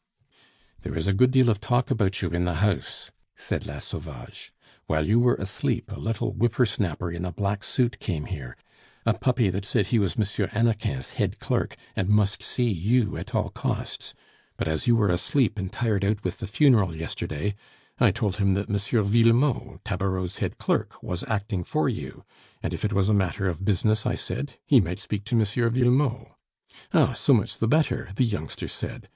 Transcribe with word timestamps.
"There 0.81 0.97
is 0.97 1.07
a 1.07 1.13
good 1.13 1.29
deal 1.29 1.47
of 1.47 1.61
talk 1.61 1.91
about 1.91 2.23
you 2.23 2.29
in 2.31 2.43
the 2.43 2.55
house," 2.55 3.11
said 3.35 3.67
La 3.67 3.77
Sauvage. 3.77 4.51
"While 4.87 5.05
you 5.07 5.19
were 5.19 5.35
asleep, 5.35 5.91
a 5.91 5.99
little 5.99 6.33
whipper 6.33 6.65
snapper 6.65 7.11
in 7.11 7.23
a 7.23 7.31
black 7.31 7.63
suit 7.63 7.99
came 7.99 8.25
here, 8.25 8.57
a 9.05 9.13
puppy 9.13 9.51
that 9.51 9.63
said 9.63 9.85
he 9.85 9.99
was 9.99 10.15
M. 10.19 10.47
Hannequin's 10.49 11.09
head 11.09 11.37
clerk, 11.37 11.75
and 11.95 12.09
must 12.09 12.41
see 12.41 12.71
you 12.71 13.15
at 13.15 13.35
all 13.35 13.49
costs; 13.51 14.15
but 14.57 14.67
as 14.67 14.87
you 14.87 14.95
were 14.95 15.09
asleep 15.09 15.59
and 15.59 15.71
tired 15.71 16.03
out 16.03 16.23
with 16.23 16.39
the 16.39 16.47
funeral 16.47 16.95
yesterday, 16.95 17.53
I 17.99 18.09
told 18.09 18.37
him 18.37 18.55
that 18.55 18.71
M. 18.71 18.77
Villemot, 19.05 19.83
Tabareau's 19.85 20.39
head 20.39 20.57
clerk, 20.57 21.03
was 21.03 21.23
acting 21.29 21.63
for 21.63 21.87
you, 21.87 22.23
and 22.63 22.73
if 22.73 22.83
it 22.83 22.91
was 22.91 23.07
a 23.07 23.13
matter 23.13 23.47
of 23.47 23.63
business, 23.63 24.07
I 24.07 24.15
said, 24.15 24.55
he 24.65 24.81
might 24.81 24.97
speak 24.99 25.25
to 25.25 25.35
M. 25.37 25.45
Villemot. 25.45 26.33
'Ah, 26.91 27.13
so 27.13 27.35
much 27.35 27.59
the 27.59 27.67
better!' 27.67 28.09
the 28.15 28.25
youngster 28.25 28.67
said. 28.67 29.07